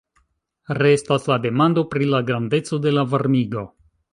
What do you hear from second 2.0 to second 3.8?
la grandeco de la varmigo.